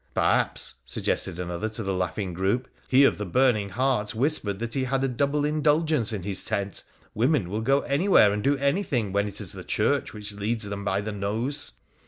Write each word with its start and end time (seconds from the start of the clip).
'Perhaps,' 0.15 0.73
suggested 0.83 1.39
another 1.39 1.69
to 1.69 1.83
the 1.83 1.93
laughing 1.93 2.33
group,' 2.33 2.67
he 2.87 3.03
of 3.03 3.19
the 3.19 3.23
burning 3.27 3.69
heart 3.69 4.15
whispered 4.15 4.57
that 4.57 4.73
he 4.73 4.85
had 4.85 5.03
a 5.03 5.07
double 5.07 5.45
Indulgence 5.45 6.11
in 6.11 6.23
his 6.23 6.43
tent. 6.43 6.81
Women 7.13 7.49
will 7.51 7.61
go 7.61 7.81
anywhere 7.81 8.33
and 8.33 8.43
do 8.43 8.57
anything 8.57 9.11
when 9.11 9.27
it 9.27 9.39
is 9.39 9.51
the 9.51 9.63
Church 9.63 10.11
which 10.11 10.33
leads 10.33 10.67
them 10.67 10.83
by 10.83 11.01
the 11.01 11.11
nose.' 11.11 11.73